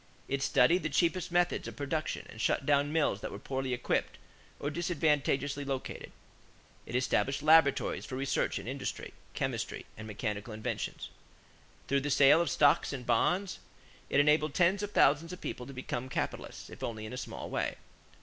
It 0.27 0.41
studied 0.41 0.81
the 0.81 0.89
cheapest 0.89 1.31
methods 1.31 1.67
of 1.67 1.75
production 1.75 2.25
and 2.27 2.41
shut 2.41 2.65
down 2.65 2.91
mills 2.91 3.21
that 3.21 3.29
were 3.31 3.37
poorly 3.37 3.71
equipped 3.71 4.17
or 4.59 4.71
disadvantageously 4.71 5.63
located. 5.63 6.11
It 6.87 6.95
established 6.95 7.43
laboratories 7.43 8.03
for 8.07 8.15
research 8.15 8.57
in 8.57 8.67
industry, 8.67 9.13
chemistry, 9.35 9.85
and 9.95 10.07
mechanical 10.07 10.55
inventions. 10.55 11.09
Through 11.87 12.01
the 12.01 12.09
sale 12.09 12.41
of 12.41 12.49
stocks 12.49 12.93
and 12.93 13.05
bonds, 13.05 13.59
it 14.09 14.19
enabled 14.19 14.55
tens 14.55 14.81
of 14.81 14.89
thousands 14.91 15.33
of 15.33 15.39
people 15.39 15.67
to 15.67 15.71
become 15.71 16.09
capitalists, 16.09 16.71
if 16.71 16.81
only 16.81 17.05
in 17.05 17.13
a 17.13 17.15
small 17.15 17.47
way. 17.51 17.75